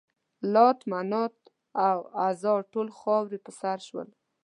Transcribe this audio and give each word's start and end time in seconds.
لات، 0.53 0.79
منات 0.91 1.35
او 1.87 1.97
عزا 2.23 2.55
ټول 2.71 2.87
خاورې 2.99 3.37
په 3.45 3.51
سر 3.59 3.77
شول. 3.87 4.09